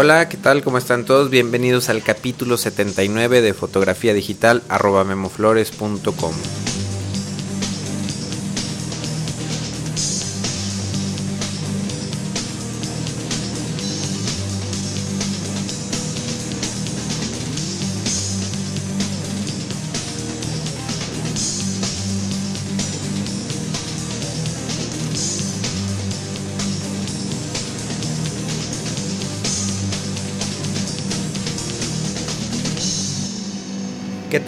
[0.00, 0.62] Hola, ¿qué tal?
[0.62, 1.28] ¿Cómo están todos?
[1.28, 6.34] Bienvenidos al capítulo 79 de fotografía digital arroba memoflores.com.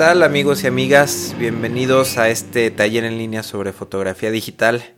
[0.01, 1.35] tal amigos y amigas?
[1.39, 4.95] Bienvenidos a este taller en línea sobre fotografía digital.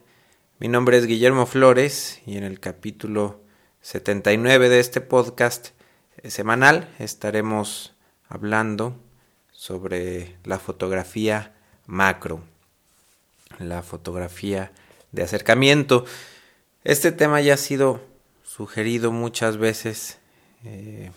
[0.59, 3.41] Mi nombre es Guillermo Flores y en el capítulo
[3.81, 5.71] 79 de este podcast
[6.21, 7.93] eh, semanal estaremos
[8.29, 8.95] hablando
[9.51, 11.53] sobre la fotografía
[11.85, 12.41] macro,
[13.59, 14.71] la fotografía
[15.11, 16.05] de acercamiento.
[16.85, 17.99] Este tema ya ha sido
[18.45, 20.19] sugerido muchas veces
[20.63, 21.11] eh,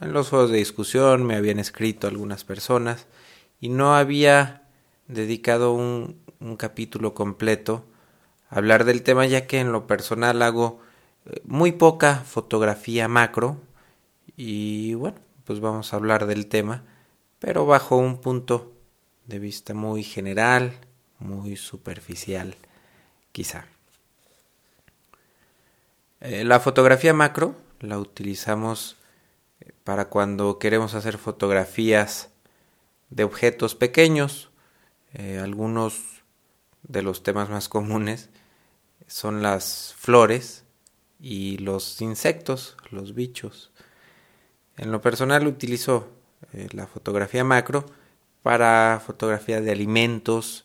[0.00, 3.06] en los juegos de discusión me habían escrito algunas personas
[3.60, 4.62] y no había
[5.08, 6.22] dedicado un,
[6.58, 7.86] capítulo completo
[8.50, 10.80] a hablar del tema ya que en lo personal hago
[11.24, 13.58] eh, muy poca fotografía macro
[14.36, 16.82] y bueno, pues vamos a hablar del tema,
[17.38, 18.72] pero bajo un punto
[19.26, 20.74] de vista muy general,
[21.18, 22.56] muy superficial,
[23.32, 23.66] quizá.
[26.20, 28.96] Eh, la fotografía macro la utilizamos
[29.84, 32.30] para cuando queremos hacer fotografías
[33.10, 34.50] de objetos pequeños.
[35.12, 36.24] Eh, algunos
[36.82, 38.30] de los temas más comunes
[39.06, 40.64] son las flores
[41.20, 43.70] y los insectos, los bichos.
[44.76, 46.08] En lo personal utilizo
[46.52, 47.86] eh, la fotografía macro
[48.42, 50.64] para fotografía de alimentos,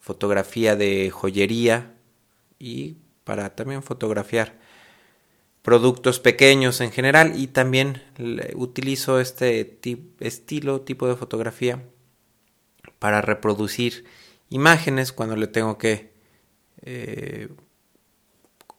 [0.00, 1.94] fotografía de joyería
[2.58, 4.58] y para también fotografiar
[5.64, 8.02] productos pequeños en general y también
[8.54, 9.80] utilizo este
[10.20, 11.82] estilo, tipo de fotografía
[12.98, 14.04] para reproducir
[14.50, 16.12] imágenes cuando le tengo que,
[16.82, 17.48] eh,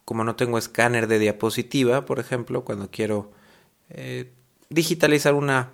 [0.05, 3.31] como no tengo escáner de diapositiva, por ejemplo, cuando quiero
[3.89, 4.31] eh,
[4.69, 5.71] digitalizar una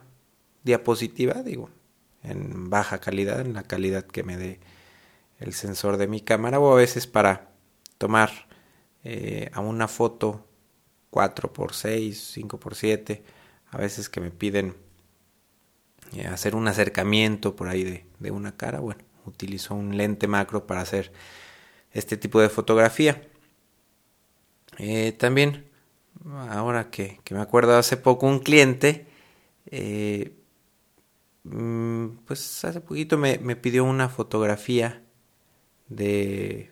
[0.63, 1.69] diapositiva, digo,
[2.23, 4.61] en baja calidad, en la calidad que me dé
[5.41, 7.51] el sensor de mi cámara, o a veces para
[7.97, 8.47] tomar
[9.03, 10.47] eh, a una foto
[11.11, 13.23] 4 por 6, 5 por 7,
[13.69, 14.75] a veces que me piden
[16.13, 20.65] eh, hacer un acercamiento por ahí de, de, una cara, bueno, utilizo un lente macro
[20.65, 21.11] para hacer
[21.91, 23.21] este tipo de fotografía.
[24.77, 25.69] Eh, también,
[26.49, 29.05] ahora que, que, me acuerdo hace poco, un cliente,
[29.67, 30.33] eh,
[31.43, 35.03] mm, pues hace poquito me, me, pidió una fotografía
[35.89, 36.71] de,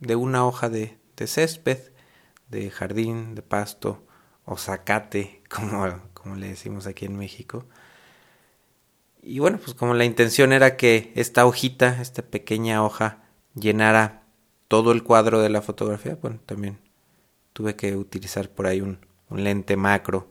[0.00, 1.89] de una hoja de, de césped
[2.50, 4.04] de jardín, de pasto
[4.44, 7.64] o zacate, como, como le decimos aquí en México.
[9.22, 13.22] Y bueno, pues como la intención era que esta hojita, esta pequeña hoja,
[13.54, 14.22] llenara
[14.68, 16.78] todo el cuadro de la fotografía, bueno, también
[17.52, 19.00] tuve que utilizar por ahí un,
[19.30, 20.30] lente macro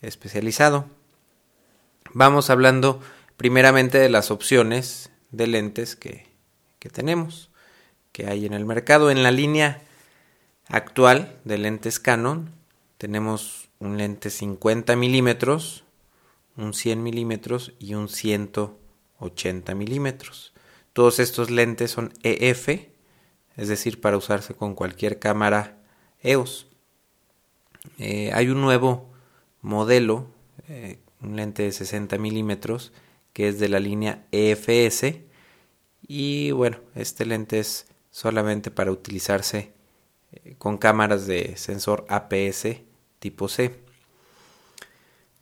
[0.00, 0.86] especializado.
[2.12, 3.00] Vamos hablando
[3.36, 6.28] primeramente de las opciones de lentes que,
[6.78, 7.50] que tenemos,
[8.12, 9.10] que hay en el mercado.
[9.10, 9.82] En la línea
[10.68, 12.52] actual de lentes Canon
[12.98, 15.84] tenemos un lente 50 milímetros,
[16.56, 20.52] un 100 milímetros y un 180 milímetros.
[20.92, 22.68] Todos estos lentes son EF,
[23.56, 25.78] es decir, para usarse con cualquier cámara
[26.22, 26.66] EOS.
[27.98, 29.08] Eh, hay un nuevo
[29.62, 30.26] modelo,
[30.68, 32.92] eh, un lente de 60 milímetros,
[33.32, 35.22] que es de la línea EFS.
[36.06, 39.72] Y bueno, este lente es solamente para utilizarse
[40.32, 42.82] eh, con cámaras de sensor APS
[43.18, 43.74] tipo C.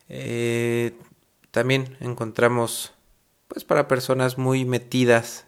[0.09, 0.95] Eh,
[1.51, 2.93] también encontramos,
[3.49, 5.47] pues para personas muy metidas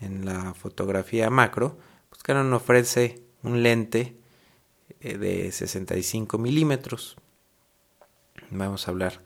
[0.00, 1.78] en la fotografía macro,
[2.10, 4.16] pues Canon ofrece un lente
[5.00, 7.16] eh, de 65 milímetros.
[8.50, 9.20] Vamos a hablar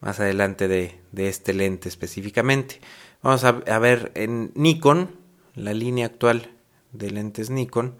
[0.00, 2.80] más adelante de, este lente específicamente.
[3.22, 5.16] Vamos a ver en Nikon,
[5.54, 6.50] la línea actual
[6.92, 7.96] de lentes Nikon,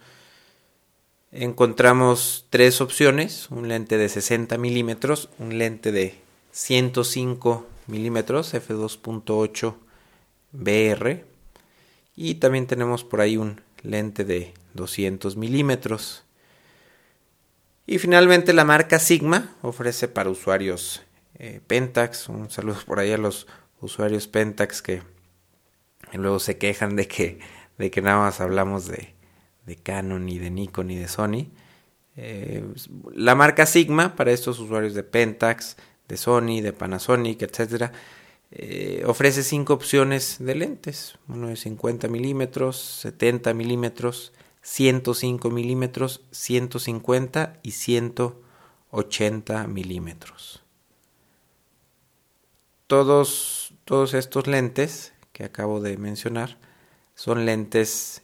[1.34, 6.14] encontramos tres opciones, un lente de 60 milímetros, un lente de
[6.52, 9.75] 105 milímetros f2.8
[10.52, 11.25] BR
[12.14, 16.25] y también tenemos por ahí un lente de 200 milímetros.
[17.86, 21.02] Y finalmente la marca Sigma ofrece para usuarios
[21.34, 23.48] eh, Pentax, un saludo por ahí a los
[23.81, 25.02] usuarios Pentax que
[26.12, 27.40] luego se quejan de que,
[27.76, 29.14] de que nada más hablamos de,
[29.66, 31.49] de Canon, ni de Nikon, ni de Sony.
[32.16, 32.64] Eh,
[33.14, 35.76] la marca Sigma para estos usuarios de Pentax,
[36.08, 37.90] de Sony, de Panasonic, etc.
[38.50, 44.32] Eh, ofrece cinco opciones de lentes, uno de 50 milímetros, 70 milímetros,
[44.62, 50.62] 105 milímetros, 150 y 180 milímetros.
[52.87, 56.58] Todos, todos estos lentes que acabo de mencionar
[57.14, 58.23] son lentes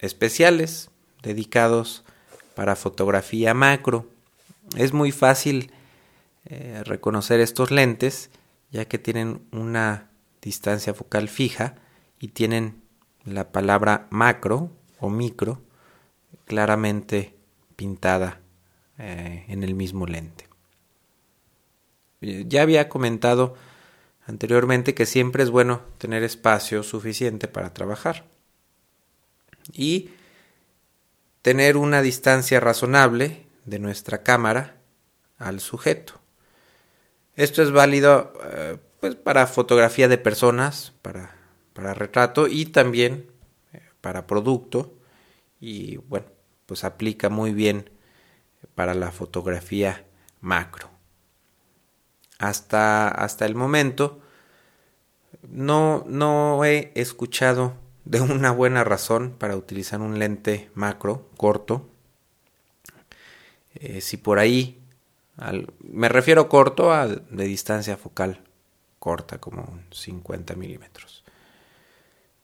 [0.00, 0.90] especiales
[1.22, 2.04] dedicados
[2.54, 4.06] para fotografía macro.
[4.76, 5.72] Es muy fácil
[6.46, 8.30] eh, reconocer estos lentes
[8.70, 10.10] ya que tienen una
[10.40, 11.74] distancia focal fija
[12.18, 12.82] y tienen
[13.24, 14.70] la palabra macro
[15.00, 15.60] o micro
[16.46, 17.34] claramente
[17.76, 18.40] pintada
[18.98, 20.48] eh, en el mismo lente.
[22.20, 23.54] Ya había comentado
[24.26, 28.29] anteriormente que siempre es bueno tener espacio suficiente para trabajar
[29.72, 30.10] y
[31.42, 34.76] tener una distancia razonable de nuestra cámara
[35.38, 36.20] al sujeto.
[37.36, 41.34] Esto es válido eh, pues para fotografía de personas, para,
[41.72, 43.30] para retrato y también
[43.72, 44.94] eh, para producto
[45.60, 46.26] y bueno,
[46.66, 47.90] pues aplica muy bien
[48.74, 50.04] para la fotografía
[50.40, 50.90] macro.
[52.38, 54.20] Hasta, hasta el momento
[55.48, 61.88] no, no he escuchado de una buena razón para utilizar un lente macro corto.
[63.74, 64.80] Eh, si por ahí,
[65.80, 68.42] me refiero corto a de distancia focal
[68.98, 71.24] corta, como 50 milímetros.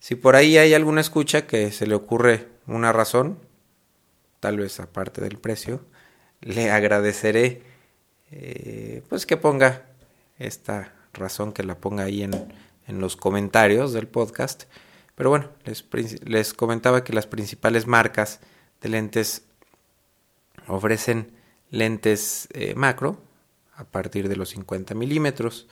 [0.00, 3.38] Si por ahí hay alguna escucha que se le ocurre una razón,
[4.40, 5.84] tal vez aparte del precio,
[6.40, 7.62] le agradeceré
[8.30, 9.86] eh, pues que ponga
[10.38, 12.32] esta razón, que la ponga ahí en,
[12.86, 14.64] en los comentarios del podcast.
[15.16, 15.48] Pero bueno,
[16.24, 18.40] les, comentaba que las principales marcas
[18.82, 19.46] de lentes
[20.68, 21.32] ofrecen
[21.70, 23.20] lentes eh, macro
[23.74, 25.68] a partir de los 50 milímetros.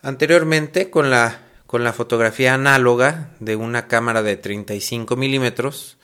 [0.00, 5.98] Anteriormente, con la, con la fotografía análoga de una cámara de 35 milímetros,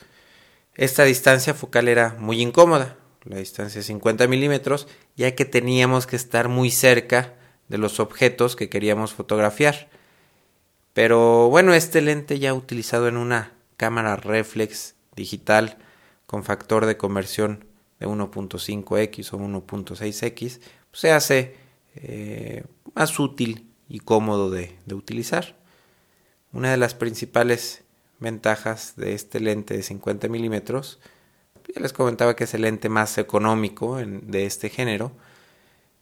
[0.75, 6.17] esta distancia focal era muy incómoda, la distancia de 50 milímetros, ya que teníamos que
[6.17, 7.35] estar muy cerca
[7.69, 9.90] de los objetos que queríamos fotografiar.
[10.93, 15.79] Pero bueno, este lente ya utilizado en una cámara reflex digital
[16.27, 17.65] con factor de conversión
[17.99, 20.61] de 1.5x o 1.6x,
[20.91, 21.57] pues se hace
[21.97, 22.65] eh,
[22.95, 25.57] más útil y cómodo de, de utilizar.
[26.53, 27.85] Una de las principales
[28.21, 31.01] ventajas de este lente de 50 milímetros.
[31.75, 35.13] Ya les comentaba que es el lente más económico de este género.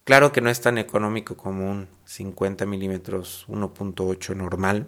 [0.08, 4.86] Claro que no es tan económico como un 50 milímetros 1.8 normal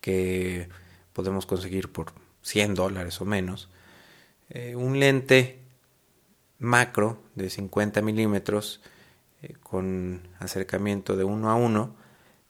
[0.00, 0.70] que
[1.12, 3.68] podemos conseguir por 100 dólares o menos.
[4.48, 5.58] Eh, un lente
[6.58, 8.80] macro de 50 milímetros
[9.42, 11.94] eh, con acercamiento de 1 a 1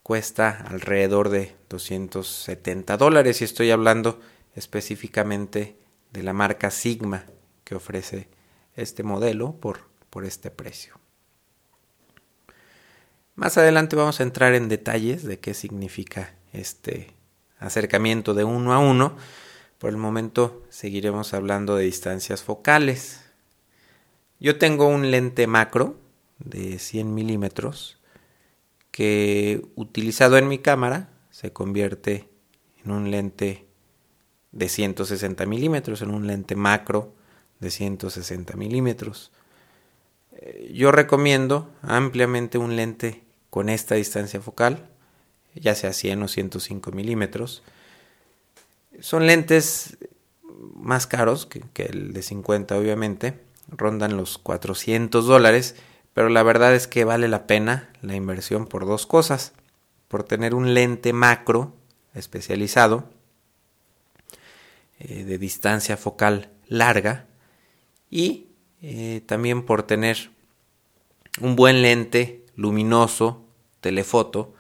[0.05, 4.21] cuesta alrededor de 270 dólares y estoy hablando
[4.55, 5.77] específicamente
[6.13, 7.25] de la marca Sigma
[7.65, 8.29] que ofrece
[8.77, 11.02] este modelo por, por este precio.
[13.35, 17.15] Más adelante vamos a entrar en detalles de qué significa este
[17.59, 19.17] acercamiento de uno a uno.
[19.79, 23.25] Por el momento seguiremos hablando de distancias focales.
[24.39, 25.99] Yo tengo un lente macro
[26.39, 27.99] de 100 milímetros
[28.91, 32.29] que utilizado en mi cámara se convierte
[32.85, 33.67] en un lente
[34.51, 37.15] de 160 milímetros, en un lente macro
[37.61, 39.33] de 160 milímetros.
[40.33, 43.22] Eh, yo recomiendo ampliamente un lente
[43.53, 44.89] con esta distancia focal,
[45.55, 47.63] ya sea 100 o 105 milímetros.
[49.01, 49.99] Son lentes
[50.75, 55.77] más caros que, el de 50 obviamente, rondan los 400 dólares
[56.15, 59.53] pero la verdad es que vale la pena la inversión por dos cosas.
[60.09, 61.75] Por tener un lente macro
[62.15, 63.09] especializado
[64.99, 67.27] eh, de distancia focal larga
[68.11, 68.49] y
[68.83, 70.31] eh, también por tener
[71.41, 73.45] un buen lente luminoso
[73.81, 74.55] telefoto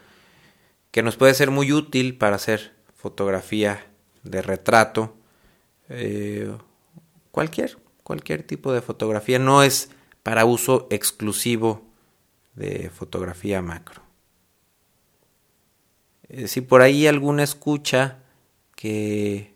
[0.90, 3.86] que nos puede ser muy útil para hacer fotografía
[4.22, 5.14] de retrato
[5.88, 6.54] eh,
[7.30, 9.90] cualquier cualquier tipo de fotografía no es
[10.22, 11.82] para uso exclusivo
[12.54, 14.02] de fotografía macro.
[16.28, 18.18] Eh, si por ahí alguna escucha
[18.76, 19.54] que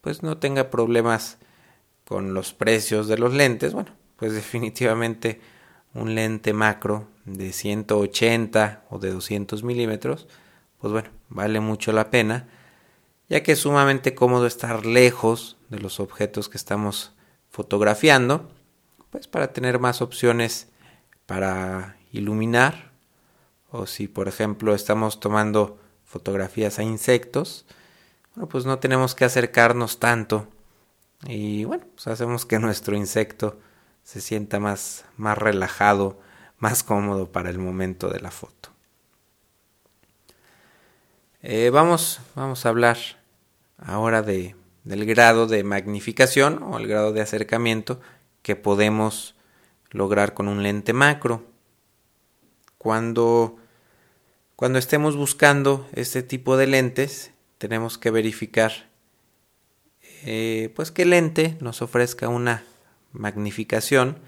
[0.00, 1.38] pues no tenga problemas
[2.04, 5.40] con los precios de los lentes, bueno, pues definitivamente
[5.94, 10.26] un lente macro de 180 o de 200 milímetros,
[10.78, 12.48] pues bueno, vale mucho la pena,
[13.28, 17.12] ya que es sumamente cómodo estar lejos de los objetos que estamos
[17.48, 18.50] fotografiando,
[19.10, 20.68] pues para tener más opciones
[21.26, 22.92] para iluminar
[23.70, 27.64] o si por ejemplo estamos tomando fotografías a insectos,
[28.34, 30.48] bueno, pues no tenemos que acercarnos tanto
[31.26, 33.58] y bueno, pues hacemos que nuestro insecto
[34.04, 36.20] se sienta más, más relajado,
[36.58, 38.70] más cómodo para el momento de la foto.
[41.42, 42.98] Eh, vamos, vamos a hablar
[43.78, 48.00] ahora de, del grado de magnificación o el grado de acercamiento
[48.42, 49.34] que podemos
[49.90, 51.44] lograr con un lente macro.
[52.78, 53.56] Cuando,
[54.56, 58.94] cuando estemos buscando este tipo de lentes, tenemos que verificar
[60.26, 62.64] eh, pues el lente nos ofrezca una
[63.14, 64.18] magnificación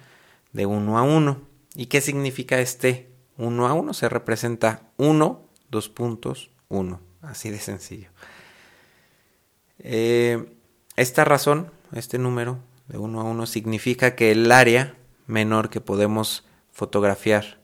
[0.52, 1.40] de 1 a 1.
[1.74, 3.92] ¿Y qué significa este 1 a 1?
[3.92, 7.00] Se representa 1, 2 puntos, 1.
[7.20, 8.08] Así de sencillo.
[9.78, 10.56] Eh,
[10.96, 16.46] esta razón, este número de 1 a 1, significa que el área menor que podemos
[16.72, 17.60] fotografiar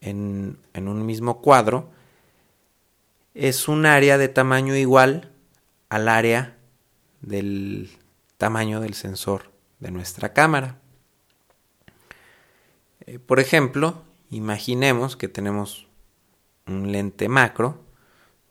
[0.00, 1.90] en, en un mismo cuadro
[3.34, 5.32] es un área de tamaño igual
[5.88, 6.56] al área
[7.20, 7.90] del
[8.36, 9.47] tamaño del sensor
[9.80, 10.78] de nuestra cámara.
[13.06, 15.88] Eh, por ejemplo, imaginemos que tenemos
[16.66, 17.82] un lente macro,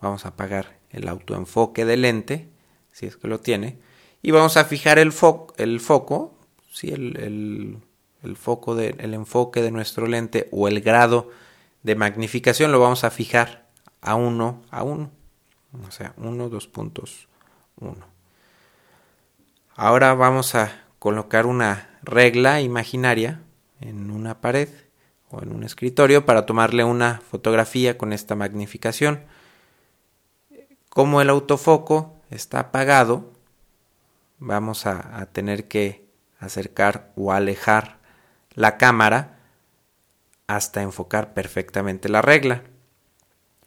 [0.02, 2.50] vamos a apagar el autoenfoque del lente,
[2.92, 3.80] si es que lo tiene,
[4.22, 5.14] y vamos a fijar el,
[5.58, 6.38] el foco,
[6.72, 7.80] si el,
[8.36, 11.30] foco del enfoque de nuestro lente o el grado
[11.84, 13.68] de magnificación lo vamos a fijar
[14.02, 15.12] a 1 a 1,
[15.88, 17.28] o sea, 1, 2 puntos,
[17.80, 17.96] 1.
[19.76, 23.42] Ahora vamos a colocar una regla imaginaria
[23.80, 24.70] en una pared
[25.30, 29.26] o en un escritorio para tomarle una fotografía con esta magnificación.
[30.90, 33.34] Como el autofoco está apagado,
[34.40, 36.08] vamos a, tener que
[36.40, 38.00] acercar o alejar
[38.54, 39.40] la cámara
[40.48, 42.64] hasta enfocar perfectamente la regla.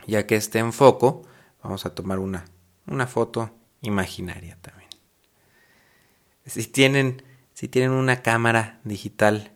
[0.07, 1.23] Ya que esté en foco,
[1.63, 2.47] vamos a tomar una,
[2.87, 3.51] una foto
[3.83, 4.80] imaginaria también
[6.50, 7.23] si tienen,
[7.54, 9.52] si tienen una cámara digital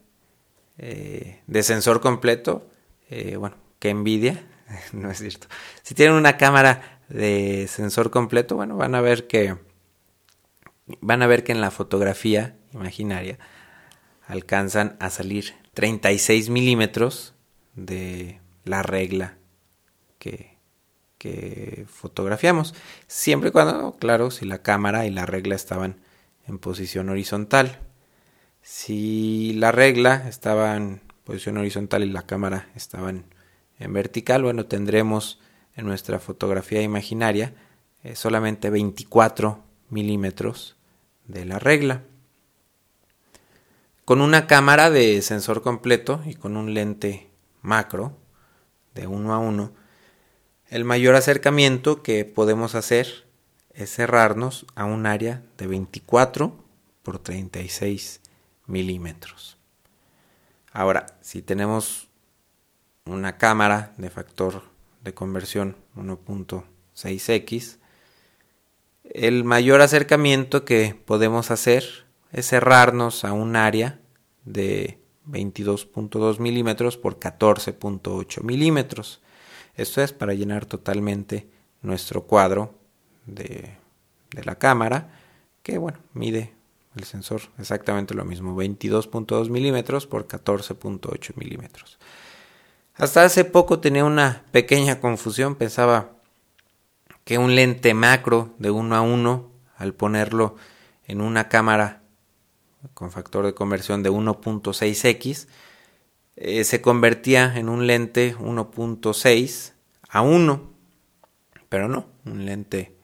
[0.78, 2.70] eh, de sensor completo,
[3.10, 4.44] eh, bueno, que envidia,
[4.92, 5.48] no es cierto.
[5.82, 9.56] Si tienen una cámara de sensor completo, bueno, van a ver que
[11.00, 13.38] van a ver que en la fotografía imaginaria
[14.26, 17.34] alcanzan a salir 36 milímetros
[17.74, 19.36] de la regla
[20.18, 20.58] que,
[21.18, 22.74] que fotografiamos.
[23.06, 25.96] Siempre y cuando, claro, si la cámara y la regla estaban
[26.46, 27.80] en posición horizontal.
[28.62, 33.24] Si la regla estaba en posición horizontal y la cámara estaba en,
[33.92, 35.40] vertical, bueno, tendremos
[35.76, 37.54] en nuestra fotografía imaginaria
[38.02, 40.76] eh, solamente 24 milímetros
[41.26, 42.02] de la regla.
[44.04, 47.30] Con una cámara de sensor completo y con un lente
[47.62, 48.16] macro
[48.94, 49.72] de 1 a 1,
[50.68, 53.24] el mayor acercamiento que podemos hacer
[53.75, 56.54] es cerrarnos a un área de 24
[57.02, 58.21] por 36
[58.66, 59.59] milímetros.
[60.73, 62.09] Ahora, si tenemos
[63.04, 64.62] una cámara de factor
[65.02, 67.78] de conversión 1.6x,
[69.04, 74.00] el mayor acercamiento que podemos hacer es cerrarnos a un área
[74.45, 79.21] de 22.2 milímetros por 14.8 milímetros.
[79.75, 81.49] Esto es para llenar totalmente
[81.83, 82.84] nuestro cuadro
[83.26, 83.76] de,
[84.43, 85.11] la cámara,
[85.62, 86.52] que bueno, mide
[86.97, 91.99] el sensor exactamente lo mismo, 22.2 milímetros por 14.8 milímetros.
[92.97, 96.12] Hasta hace poco tenía una pequeña confusión, pensaba
[97.25, 100.57] que un lente macro de 1 a 1, al ponerlo
[101.07, 102.02] en una cámara
[102.93, 105.49] con factor de conversión de 1.6x,
[106.37, 109.73] eh, se convertía en un lente 1.6
[110.09, 110.71] a 1,
[111.69, 112.95] pero no, un lente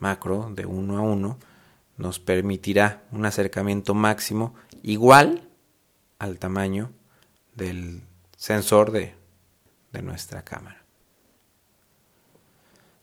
[0.00, 1.38] macro de 1 a 1
[1.96, 5.48] nos permitirá un acercamiento máximo igual
[6.18, 6.90] al tamaño
[7.54, 8.02] del
[8.36, 9.14] sensor de,
[10.02, 10.82] nuestra cámara.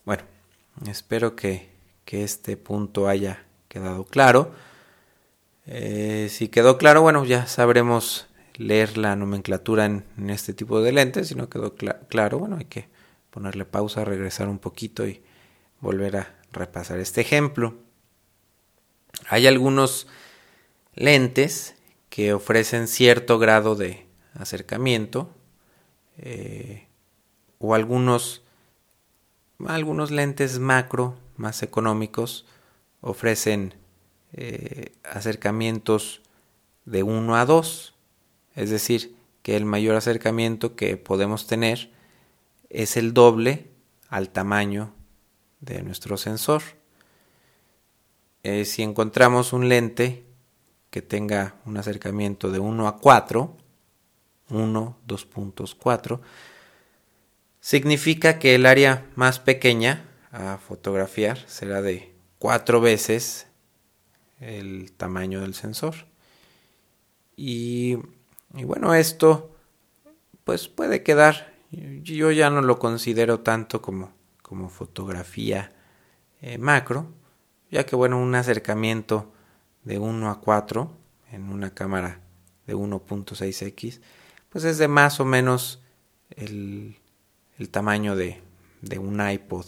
[0.06, 0.24] Bueno,
[0.88, 1.75] espero que,
[2.06, 4.54] este punto haya quedado claro.
[5.66, 11.27] Eh, si quedó claro, bueno, ya sabremos leer la nomenclatura en, este tipo de lentes.
[11.27, 12.88] Si no quedó claro, bueno, hay que
[13.30, 15.22] ponerle pausa, regresar un poquito y
[15.82, 17.76] volver a repasar este ejemplo.
[19.30, 20.08] Hay algunos
[20.94, 21.76] lentes
[22.10, 25.30] que ofrecen cierto grado de acercamiento
[26.18, 26.88] eh,
[27.60, 28.44] o algunos,
[29.66, 32.46] algunos lentes macro más económicos
[33.02, 33.76] ofrecen
[34.34, 36.22] eh, acercamientos
[36.86, 37.94] de 1 a 2.
[38.56, 41.92] Es decir, que el mayor acercamiento que podemos tener
[42.70, 43.70] es el doble
[44.10, 44.94] al tamaño
[45.60, 46.62] de nuestro sensor.
[48.44, 50.26] Eh, si encontramos un lente
[50.90, 53.58] que tenga un acercamiento de 1 a 4,
[54.50, 56.20] 1, 2.4,
[57.60, 63.48] significa que el área más pequeña a fotografiar será de 4 veces
[64.40, 65.96] el tamaño del sensor.
[67.36, 67.98] Y,
[68.52, 69.52] bueno, esto
[70.44, 74.14] pues puede quedar, yo ya no lo considero tanto como,
[74.48, 75.74] como fotografía
[76.42, 77.12] eh, macro,
[77.70, 79.34] ya que bueno, un acercamiento
[79.84, 80.89] de 1 a 4
[81.34, 82.22] en una cámara
[82.66, 84.00] de 1.6x,
[84.50, 85.82] pues es de más o menos
[86.30, 86.98] el,
[87.72, 88.42] tamaño de,
[88.82, 89.66] de, un iPod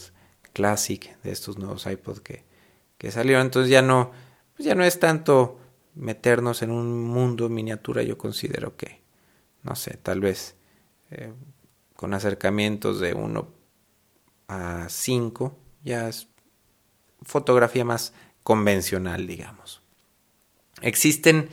[0.54, 2.46] Classic, de estos nuevos iPod que,
[2.98, 3.48] que salieron.
[3.48, 4.12] Entonces ya no,
[4.56, 5.60] pues ya no es tanto
[5.96, 9.02] meternos en un mundo miniatura, yo considero que,
[9.64, 10.56] no sé, tal vez
[11.12, 11.34] eh,
[11.98, 13.59] con acercamientos de 1
[14.50, 16.28] a 5, ya es
[17.22, 18.14] fotografía más
[18.44, 19.82] convencional, digamos.
[20.82, 21.50] Existen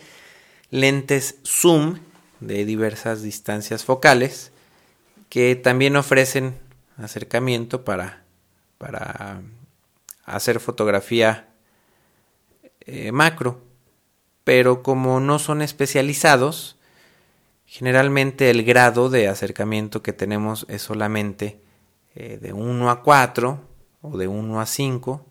[0.71, 1.99] lentes zoom
[2.41, 4.51] de diversas distancias focales
[5.29, 6.59] que también ofrecen
[6.97, 8.25] acercamiento para,
[8.79, 9.43] para
[10.25, 11.49] hacer fotografía
[12.81, 13.61] eh, macro,
[14.45, 16.77] pero como no son especializados,
[17.67, 21.61] generalmente el grado de acercamiento que tenemos es solamente
[22.19, 23.61] eh, de 1 a 4
[24.01, 25.27] o de 1 a 5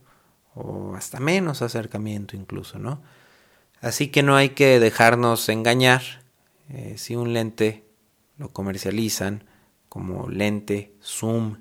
[0.53, 3.01] o hasta menos acercamiento incluso, ¿no?
[3.81, 6.03] Así que no hay que dejarnos engañar
[6.69, 7.85] eh, si un lente
[8.37, 9.45] lo comercializan
[9.89, 11.57] como lente zoom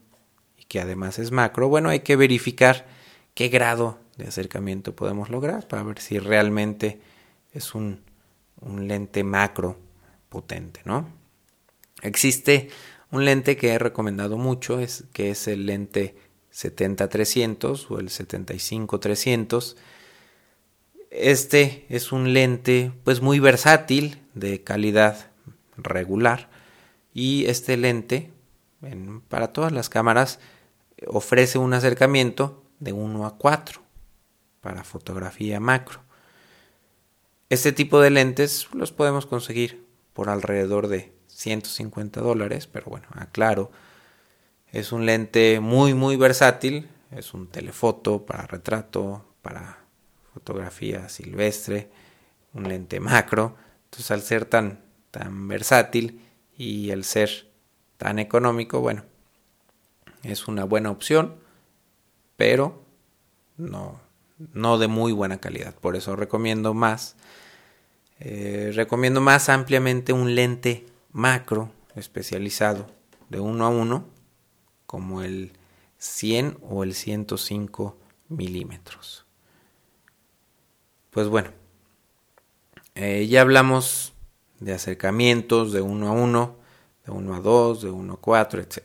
[0.59, 2.87] y que además es macro, bueno, hay que verificar
[3.33, 7.01] qué grado de acercamiento podemos lograr para ver si realmente
[7.53, 8.03] es un,
[8.61, 9.79] un lente macro
[10.29, 11.09] potente, ¿no?
[12.03, 12.69] Existe
[13.15, 16.17] un lente que he recomendado mucho, es, que es el lente
[16.53, 19.77] 70-300 o el 75-300.
[21.11, 25.31] Este es un lente pues muy versátil, de calidad
[25.77, 26.51] regular
[27.13, 28.33] y este lente
[29.29, 30.41] para todas las cámaras
[31.07, 33.81] ofrece un acercamiento de 1 a 4
[34.61, 36.01] para fotografía macro.
[37.49, 41.13] Este tipo de lentes los podemos conseguir por alrededor de
[41.45, 43.71] 150 dólares, pero bueno, aclaro,
[44.73, 46.89] es un lente muy, muy versátil.
[47.11, 49.79] Es un telefoto para retrato, para
[50.33, 51.91] fotografía silvestre,
[52.55, 53.57] un lente macro.
[53.85, 54.81] Entonces, al ser tan,
[55.11, 56.23] tan versátil
[56.57, 57.51] y el ser
[57.99, 59.05] tan económico, bueno,
[60.23, 61.37] es una buena opción,
[62.37, 62.83] pero
[63.59, 64.01] no,
[64.55, 65.75] no de muy buena calidad.
[65.75, 67.17] Por eso recomiendo más,
[68.19, 72.87] eh, recomiendo más ampliamente un lente macro especializado
[73.31, 74.05] de uno a uno
[74.85, 75.53] como el
[75.97, 77.97] 100 o el 105
[78.29, 79.25] milímetros.
[81.11, 81.51] Pues bueno,
[82.97, 84.13] eh, ya hablamos
[84.59, 86.57] de acercamientos de 1 a 1,
[87.07, 88.83] de 1 a 2, de 1 a 4, etc.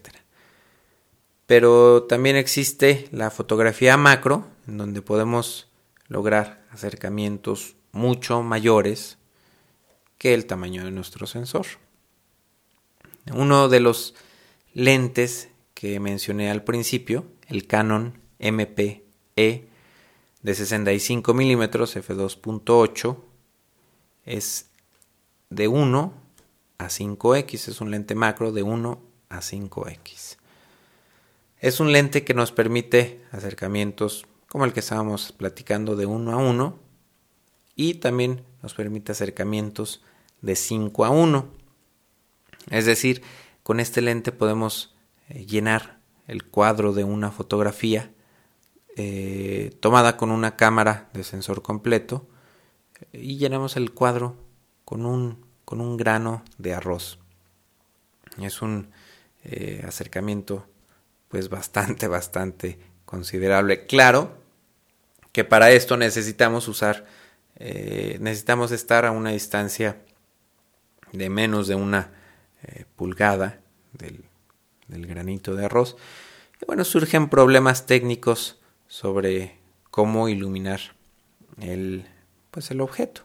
[1.48, 5.68] Pero también existe la fotografía macro, en donde podemos
[6.08, 9.18] lograr acercamientos mucho mayores
[10.20, 11.66] que el tamaño de nuestro sensor.
[13.34, 14.16] Uno de los
[14.74, 19.04] lentes que mencioné al principio, el Canon MPE
[20.42, 23.18] de 65 milímetros f2.8
[24.26, 24.70] es
[25.50, 26.14] de 1
[26.78, 30.38] a 5x, es un lente macro de 1 a 5x.
[31.60, 36.38] Es un lente que nos permite acercamientos como el que estábamos platicando de 1 a
[36.38, 36.80] 1
[37.76, 40.02] y también nos permite acercamientos
[40.42, 41.59] de 5 a 1.
[42.70, 43.22] Es decir,
[43.64, 44.96] con este lente podemos
[45.30, 48.12] eh, llenar el cuadro de una fotografía
[48.96, 52.28] eh, tomada con una cámara de sensor completo
[53.14, 54.36] y llenamos el cuadro
[54.86, 57.20] con un, con un grano de arroz.
[58.42, 58.92] Es un
[59.44, 60.68] eh, acercamiento
[61.28, 63.86] pues bastante, bastante considerable.
[63.86, 64.38] Claro
[65.32, 67.06] que para esto necesitamos usar,
[67.60, 70.02] necesitamos estar a una distancia
[71.12, 72.19] de menos de una
[72.96, 73.62] pulgada
[73.94, 74.24] del,
[74.88, 75.96] granito de arroz.
[76.62, 79.58] Y bueno, surgen problemas técnicos sobre
[79.92, 80.80] cómo iluminar
[81.62, 82.06] el,
[82.52, 83.22] pues el objeto.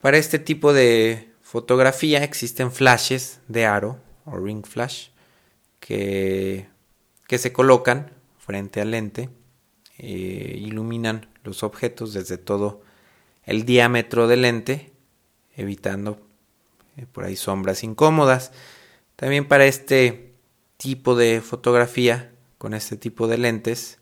[0.00, 5.08] Para este tipo de fotografía existen flashes de aro o ring flash
[5.78, 6.66] que,
[7.28, 9.30] que se colocan frente al lente,
[9.98, 12.82] e iluminan los objetos desde todo
[13.44, 14.92] el diámetro del lente,
[15.54, 16.31] evitando eh,
[17.12, 18.52] por ahí sombras incómodas.
[19.16, 20.34] También para este
[20.76, 23.98] tipo de fotografía, con este tipo de lentes,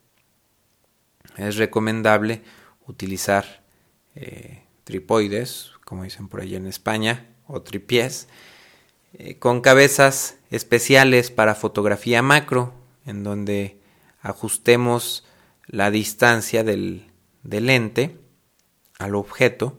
[1.36, 2.42] es recomendable
[2.86, 3.62] utilizar
[4.14, 8.28] eh, tripoides, como dicen por ahí en España, o tripiés,
[9.14, 12.72] eh, con cabezas especiales para fotografía macro,
[13.06, 13.80] en donde
[14.20, 15.24] ajustemos
[15.66, 17.10] la distancia del,
[17.42, 18.18] lente
[18.98, 19.78] al objeto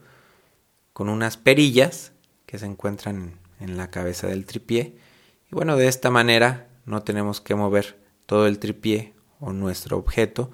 [0.93, 2.10] con unas perillas
[2.51, 4.97] que se encuentran en la cabeza del tripié.
[5.49, 10.51] Y bueno, de esta manera no tenemos que mover todo el tripié o nuestro objeto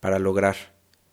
[0.00, 0.56] para lograr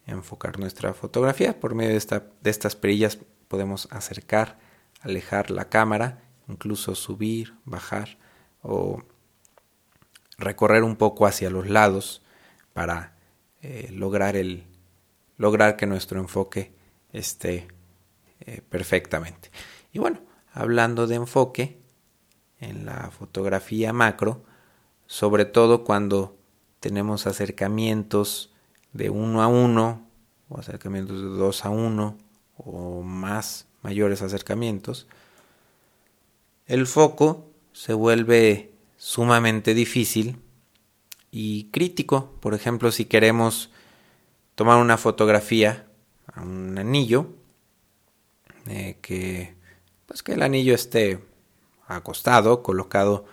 [0.06, 1.60] enfocar nuestra fotografía.
[1.60, 3.18] Por medio de, esta, de estas perillas
[3.50, 4.58] podemos acercar,
[5.02, 8.18] alejar la cámara, incluso subir, bajar
[8.62, 9.04] o
[10.38, 12.22] recorrer un poco hacia los lados
[12.72, 13.18] para
[13.62, 14.64] eh, lograr, el,
[15.36, 16.74] lograr que nuestro enfoque
[17.12, 17.68] esté
[18.40, 19.52] eh, perfectamente.
[19.92, 20.20] Y bueno,
[20.54, 21.78] hablando de enfoque
[22.60, 24.44] en la fotografía macro,
[25.08, 26.38] sobre todo cuando
[26.80, 28.54] tenemos acercamientos
[28.94, 30.08] de uno a uno
[30.50, 32.18] o acercamientos de dos a uno
[32.58, 35.08] o más mayores acercamientos,
[36.68, 40.38] el foco se vuelve sumamente difícil
[41.32, 42.38] y crítico.
[42.40, 43.72] Por ejemplo, si queremos
[44.56, 45.88] tomar una fotografía
[46.28, 47.34] a un anillo,
[48.68, 49.56] eh, que,
[50.12, 51.24] pues que el anillo esté
[51.88, 53.24] acostado, colocado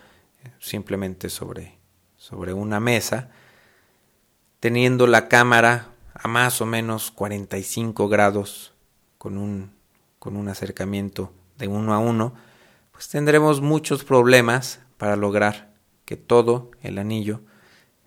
[0.44, 1.76] eh, simplemente sobre,
[2.16, 3.30] sobre una mesa,
[4.60, 8.74] teniendo la cámara a más o menos 45 grados
[9.18, 9.72] con un,
[10.20, 12.34] con un acercamiento de uno a uno,
[12.92, 17.40] pues tendremos muchos problemas para lograr que todo el anillo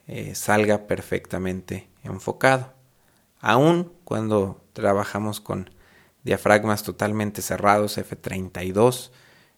[0.07, 2.71] eh, salga perfectamente enfocado.
[3.41, 5.71] Aún cuando trabajamos con
[6.23, 9.11] diafragmas totalmente cerrados, F32,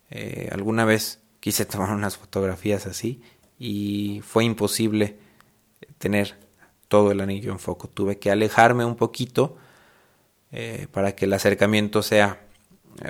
[0.09, 3.21] eh, alguna vez quise tomar unas fotografías así
[3.59, 5.17] y fue imposible
[5.97, 6.37] tener
[6.87, 7.87] todo el anillo en foco.
[7.87, 9.57] Tuve que alejarme un poquito
[10.51, 12.39] eh, para que el acercamiento sea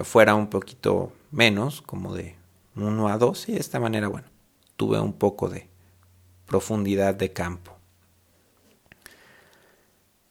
[0.04, 2.36] fuera un poquito menos, como de
[2.76, 4.28] 1 a 2, y de esta manera, bueno,
[4.76, 5.68] tuve un poco de
[6.46, 7.76] profundidad de campo.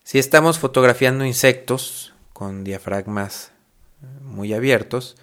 [0.05, 3.53] Si estamos fotografiando insectos con diafragmas
[4.03, 5.17] eh, muy abiertos,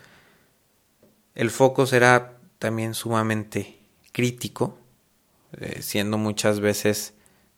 [1.35, 3.79] el foco será también sumamente
[4.11, 4.77] crítico,
[5.53, 7.13] eh, siendo muchas veces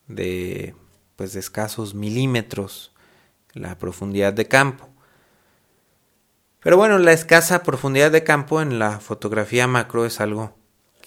[0.08, 0.76] de,
[1.16, 2.92] pues, escasos milímetros
[3.54, 4.90] la profundidad de campo.
[6.62, 10.56] Pero bueno, la escasa profundidad de campo en la fotografía macro es algo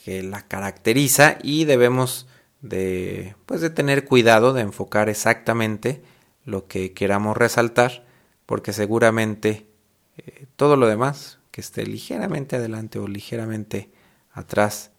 [0.04, 2.26] que la caracteriza y debemos
[2.60, 6.02] de, pues de tener cuidado de enfocar exactamente
[6.44, 8.03] lo que queramos resaltar,
[8.46, 9.66] porque seguramente
[10.16, 13.90] eh, todo lo demás que esté ligeramente adelante o ligeramente
[14.32, 14.90] atrás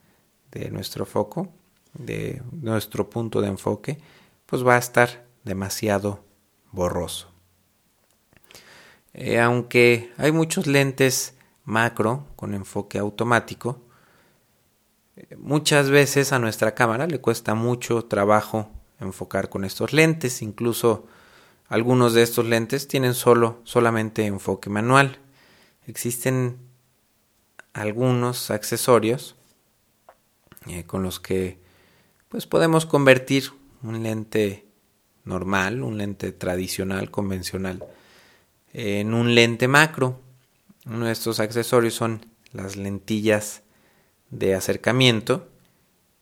[0.51, 1.49] de nuestro foco,
[1.93, 3.97] de nuestro punto de enfoque,
[4.45, 6.23] pues va a estar demasiado
[6.71, 7.31] borroso.
[9.13, 13.85] Eh, aunque hay muchos lentes macro con enfoque automático,
[15.37, 21.07] Muchas veces a nuestra cámara le cuesta mucho trabajo enfocar con estos lentes, incluso
[21.67, 25.17] algunos de estos lentes tienen solo solamente enfoque manual.
[25.87, 26.57] Existen
[27.73, 29.35] algunos accesorios
[30.67, 31.59] eh, con los que
[32.29, 33.51] pues podemos convertir
[33.81, 34.65] un lente
[35.23, 37.83] normal, un lente tradicional, convencional,
[38.73, 40.21] en un lente macro.
[40.85, 43.63] Uno de estos accesorios son las lentillas
[44.29, 45.49] de acercamiento.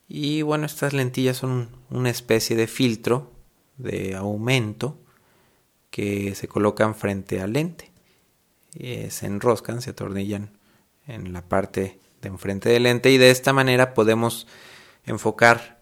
[0.08, 3.32] Y bueno, estas lentillas son una especie de filtro
[3.76, 5.03] de aumento
[5.94, 7.92] que se colocan frente al lente.
[8.76, 10.50] Eh, se enroscan, se atornillan
[11.06, 14.48] en la parte de enfrente del lente y de esta manera podemos
[15.06, 15.80] enfocar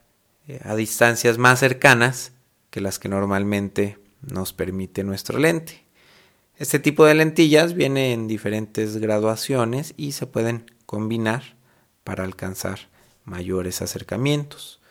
[0.48, 2.32] eh, a distancias más cercanas
[2.68, 5.82] que las que normalmente nos permite nuestro lente.
[6.58, 11.56] Este tipo de lentillas viene en diferentes graduaciones y se pueden combinar
[12.04, 12.80] para alcanzar
[13.24, 14.81] mayores acercamientos.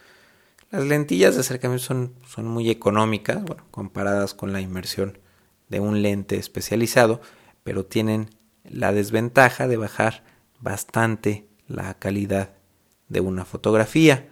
[0.72, 5.18] Las lentillas de acercamiento son, son muy económicas, comparadas con la inmersión
[5.68, 7.20] de un lente especializado,
[7.64, 8.30] pero tienen
[8.64, 10.24] la desventaja de bajar
[10.62, 12.54] bastante la calidad
[13.10, 14.30] de una fotografía.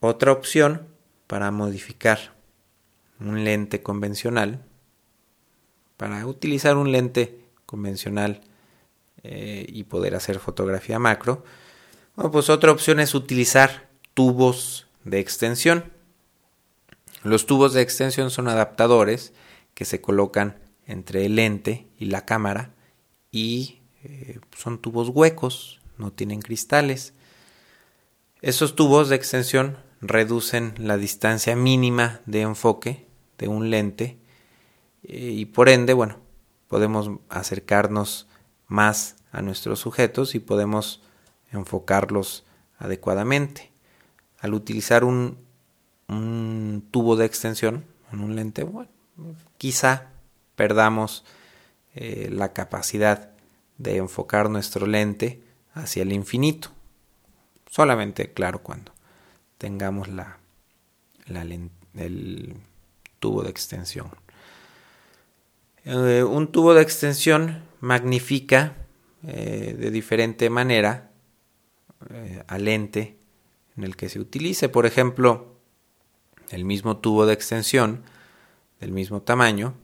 [0.00, 0.88] Otra opción
[1.28, 2.34] para modificar
[3.20, 4.64] un lente convencional,
[5.96, 8.40] para utilizar un lente convencional
[9.22, 11.44] eh, y poder hacer fotografía macro.
[12.16, 13.87] Bueno, pues otra opción es utilizar
[14.18, 15.92] tubos de extensión.
[17.22, 19.32] Los tubos de extensión son adaptadores
[19.74, 22.74] que se colocan entre el lente y la cámara
[23.30, 27.14] y eh, son tubos huecos, no tienen cristales.
[28.42, 33.06] Esos tubos de extensión reducen la distancia mínima de enfoque
[33.38, 34.18] de un lente
[35.04, 36.18] eh, y por ende, bueno,
[36.66, 38.26] podemos acercarnos
[38.66, 41.04] más a nuestros sujetos y podemos
[41.52, 42.44] enfocarlos
[42.78, 43.67] adecuadamente.
[44.40, 45.38] Al utilizar un,
[46.90, 48.66] tubo de extensión en un lente,
[49.58, 50.10] quizá
[50.54, 51.24] perdamos
[51.94, 53.30] eh, la capacidad
[53.76, 55.42] de enfocar nuestro lente
[55.74, 56.70] hacia el infinito.
[57.70, 58.92] Solamente, claro, cuando
[59.58, 60.38] tengamos la,
[61.26, 62.54] el
[63.18, 64.10] tubo de extensión.
[65.84, 68.74] Eh, un tubo de extensión magnifica
[69.26, 71.10] eh, de diferente manera
[72.46, 73.17] al lente
[73.78, 74.68] en el que se utilice.
[74.68, 75.56] Por ejemplo,
[76.50, 78.02] el mismo tubo de extensión
[78.80, 79.74] del mismo tamaño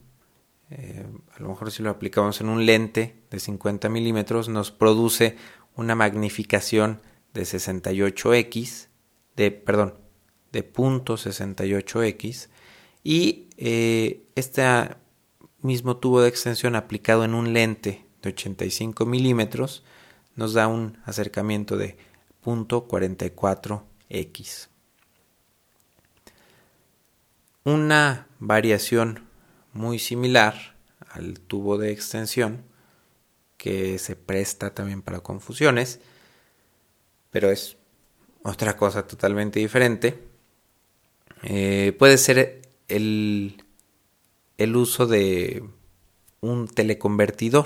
[0.71, 1.05] eh,
[1.35, 5.37] a lo mejor si lo aplicamos en un lente de 50 milímetros, nos produce
[5.75, 7.01] una magnificación
[7.33, 8.87] de 68x,
[9.35, 9.95] de, perdón,
[10.51, 12.49] de punto 68x,
[13.03, 14.63] y eh, este
[15.61, 19.83] mismo tubo de extensión aplicado en un lente de 85 milímetros
[20.35, 21.97] nos da un acercamiento de
[22.45, 24.67] punto 44x.
[27.63, 29.25] Una variación
[29.73, 30.75] muy similar
[31.09, 32.63] al tubo de extensión
[33.57, 35.99] que se presta también para confusiones,
[37.31, 37.77] pero es
[38.43, 40.19] otra cosa totalmente diferente.
[41.41, 43.63] Eh, puede ser el,
[44.59, 45.67] el uso de
[46.41, 47.65] un teleconvertidor.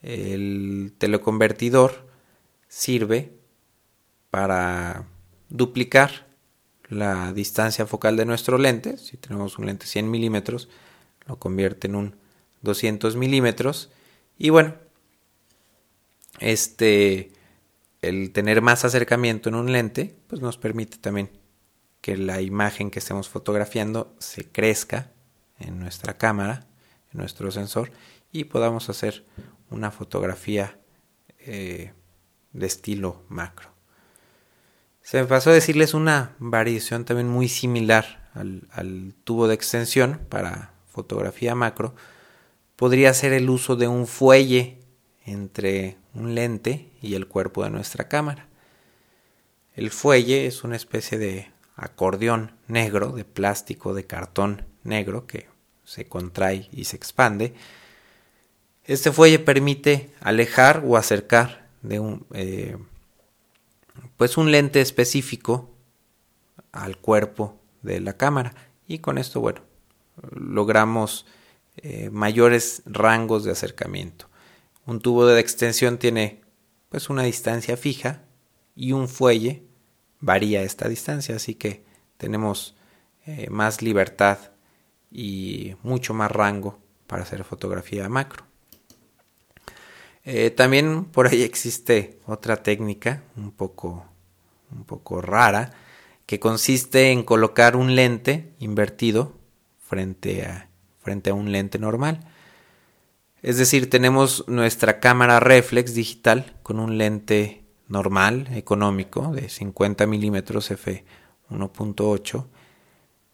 [0.00, 2.08] El teleconvertidor
[2.66, 3.38] sirve
[4.30, 5.06] para
[5.48, 6.26] duplicar
[6.88, 8.96] la distancia focal de nuestro lente.
[8.98, 10.68] Si tenemos un lente 100 milímetros,
[11.26, 12.16] lo convierte en un
[12.62, 13.90] 200 milímetros.
[14.38, 14.74] Y bueno,
[16.38, 17.32] este,
[18.02, 21.30] el tener más acercamiento en un lente, pues nos permite también
[22.00, 25.12] que la imagen que estemos fotografiando se crezca
[25.58, 26.66] en nuestra cámara,
[27.12, 27.92] en nuestro sensor,
[28.32, 29.26] y podamos hacer
[29.68, 30.78] una fotografía
[31.38, 31.92] eh,
[32.52, 33.79] de estilo macro.
[35.02, 40.72] Se me pasó a decirles una variación también muy similar al, tubo de extensión para
[40.88, 41.94] fotografía macro.
[42.76, 44.78] Podría ser el uso de un fuelle
[45.24, 48.48] entre un lente y el cuerpo de nuestra cámara.
[49.74, 55.48] El fuelle es una especie de acordeón negro, de plástico, de cartón negro que
[55.84, 57.54] se contrae y se expande.
[58.84, 62.76] Este fuelle permite alejar o acercar de un, eh,
[64.16, 65.70] pues un lente específico
[66.72, 68.54] al cuerpo de la cámara.
[68.86, 69.62] Y con esto bueno
[70.32, 71.26] logramos
[71.76, 74.28] eh, mayores rangos de acercamiento.
[74.86, 76.42] Un tubo de extensión tiene
[76.88, 78.24] pues una distancia fija
[78.74, 79.64] y un fuelle
[80.18, 81.84] varía esta distancia así que
[82.16, 82.76] tenemos
[83.26, 84.38] eh, más libertad
[85.10, 88.49] y mucho más rango para hacer fotografía macro
[90.24, 94.04] eh, también por ahí existe otra técnica un poco,
[94.70, 95.72] un poco rara
[96.26, 99.32] que consiste en colocar un lente invertido
[99.80, 100.68] frente a,
[101.00, 102.20] frente a un lente normal.
[103.42, 110.70] Es decir, tenemos nuestra cámara reflex digital con un lente normal, económico, de 50 milímetros
[110.70, 111.04] f
[111.50, 112.46] 1.8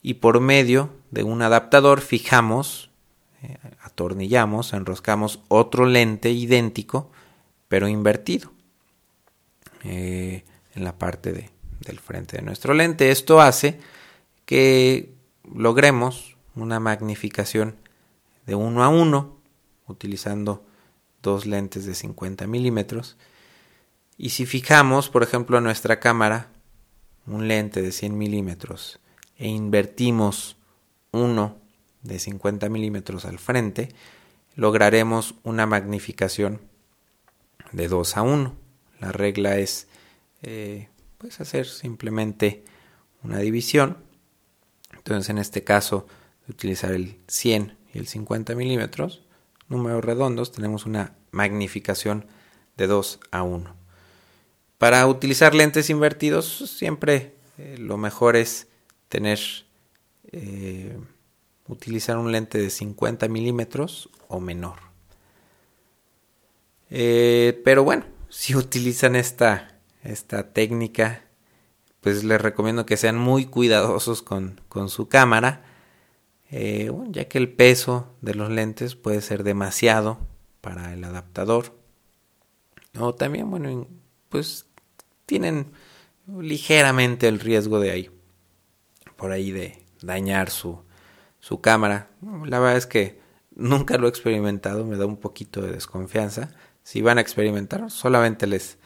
[0.01, 2.91] y por medio de un adaptador fijamos
[3.43, 7.11] eh, atornillamos, enroscamos otro lente idéntico,
[7.69, 8.53] pero invertido
[9.85, 10.45] eh,
[10.75, 13.11] en la parte del frente de nuestro lente.
[13.11, 13.79] Esto hace
[14.45, 15.15] que
[15.55, 17.77] logremos una magnificación
[18.47, 19.37] de 1 a 1
[19.89, 20.65] utilizando
[21.23, 23.17] dos lentes de 50 milímetros.
[24.17, 26.49] Y si fijamos, por ejemplo, a nuestra cámara
[27.27, 29.01] un lente de 100 milímetros
[29.37, 30.57] e invertimos
[31.11, 31.57] uno
[32.03, 33.95] de 50 milímetros al frente,
[34.55, 36.61] lograremos una magnificación
[37.73, 38.57] de 2 a 1.
[39.01, 39.89] La regla es
[40.43, 42.65] eh, pues hacer simplemente
[43.23, 43.99] una división.
[44.95, 46.07] Entonces en este caso
[46.49, 49.23] utilizar el 100 y el 50 milímetros,
[49.69, 52.27] números redondos, tenemos una magnificación
[52.77, 53.75] de 2 a 1.
[54.79, 58.69] Para utilizar lentes invertidos siempre eh, lo mejor es
[59.09, 59.39] tener
[60.33, 60.99] eh,
[61.69, 64.79] utilizar un lente de 50 milímetros o menor.
[66.91, 71.25] Eh, pero bueno, si utilizan esta, esta técnica,
[72.01, 75.65] pues les recomiendo que sean muy cuidadosos con, con su cámara,
[76.51, 80.19] eh, ya que el peso de los lentes puede ser demasiado
[80.61, 81.77] para el adaptador.
[82.99, 83.89] O también, bueno,
[84.29, 84.67] pues
[85.27, 85.73] tienen
[86.41, 88.11] ligeramente el riesgo de ahí,
[89.17, 90.83] por ahí de dañar su,
[91.47, 92.09] su cámara.
[92.45, 93.21] La verdad es que
[93.55, 96.51] nunca lo he experimentado, me da un poquito de desconfianza.
[96.83, 98.79] Si van a experimentar, solamente les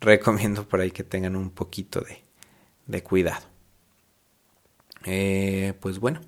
[0.00, 2.22] recomiendo por ahí que tengan un poquito de,
[2.86, 3.44] de cuidado.
[5.04, 6.22] Eh, pues bueno,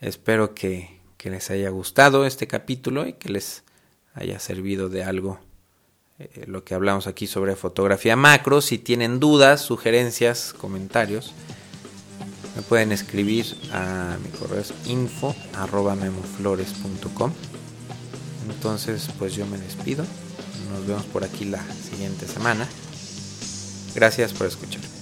[0.00, 3.64] espero que, que, les haya gustado este capítulo y que les
[4.14, 5.40] haya servido de algo
[6.20, 8.60] eh, lo que hablamos aquí sobre fotografía macro.
[8.60, 11.34] Si tienen dudas, sugerencias, comentarios,
[12.56, 17.32] me pueden escribir a mi correo es info arroba memoflores.com.
[18.48, 20.04] Entonces, pues yo me despido.
[20.72, 22.68] Nos vemos por aquí la siguiente semana.
[23.94, 25.01] Gracias por escuchar.